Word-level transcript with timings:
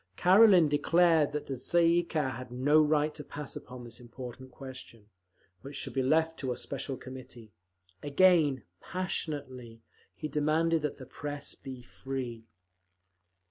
Karelin 0.17 0.67
declared 0.67 1.31
that 1.31 1.45
the 1.45 1.57
Tsay 1.57 1.85
ee 1.87 2.03
kah 2.03 2.31
had 2.31 2.51
no 2.51 2.81
right 2.81 3.13
to 3.13 3.23
pass 3.23 3.55
upon 3.55 3.83
this 3.83 3.99
important 3.99 4.49
question, 4.49 5.11
which 5.61 5.75
should 5.75 5.93
be 5.93 6.01
left 6.01 6.39
to 6.39 6.51
a 6.51 6.57
special 6.57 6.97
committee. 6.97 7.53
Again, 8.01 8.63
passionately, 8.79 9.83
he 10.15 10.27
demanded 10.27 10.81
that 10.81 10.97
the 10.97 11.05
Press 11.05 11.53
be 11.53 11.83
free. 11.83 12.47